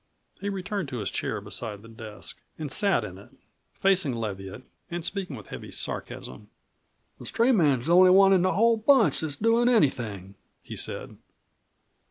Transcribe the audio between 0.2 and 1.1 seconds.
He returned to